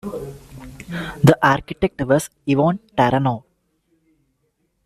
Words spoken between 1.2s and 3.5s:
The architect was Ivan Taranov.